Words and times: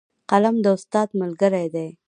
قلم 0.29 0.55
د 0.63 0.67
استاد 0.77 1.09
ملګری 1.21 1.67
دی 1.75 1.87